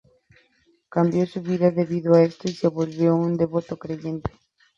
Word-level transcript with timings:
Cambió 0.89 1.27
su 1.27 1.43
vida 1.43 1.69
debido 1.69 2.15
a 2.15 2.23
esto, 2.23 2.47
y 2.49 2.53
se 2.53 2.67
volvió 2.69 3.15
un 3.15 3.37
devoto 3.37 3.77
creyente. 3.77 4.31